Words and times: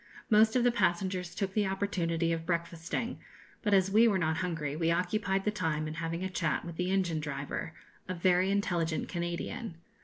Most 0.31 0.55
of 0.55 0.63
the 0.63 0.71
passengers 0.71 1.35
took 1.35 1.53
the 1.53 1.67
opportunity 1.67 2.31
of 2.33 2.43
breakfasting, 2.47 3.19
but 3.61 3.71
as 3.71 3.91
we 3.91 4.07
were 4.07 4.17
not 4.17 4.37
hungry 4.37 4.75
we 4.75 4.89
occupied 4.89 5.43
the 5.45 5.51
time 5.51 5.87
in 5.87 5.93
having 5.93 6.23
a 6.23 6.27
chat 6.27 6.65
with 6.65 6.75
the 6.75 6.89
engine 6.89 7.19
driver, 7.19 7.75
a 8.07 8.15
very 8.15 8.49
intelligent 8.49 9.07
Canadian. 9.07 9.75